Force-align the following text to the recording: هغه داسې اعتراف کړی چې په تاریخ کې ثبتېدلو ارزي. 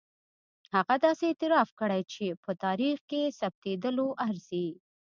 هغه 0.75 0.95
داسې 1.05 1.23
اعتراف 1.27 1.69
کړی 1.79 2.01
چې 2.13 2.25
په 2.43 2.51
تاریخ 2.63 2.97
کې 3.09 3.21
ثبتېدلو 3.39 4.07
ارزي. 4.27 4.67